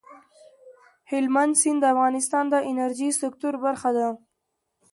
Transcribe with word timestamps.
هلمند 1.11 1.53
سیند 1.61 1.79
د 1.83 1.89
افغانستان 1.93 2.45
د 2.49 2.55
انرژۍ 2.69 3.09
سکتور 3.21 3.53
برخه 3.65 3.89
ده. 3.97 4.07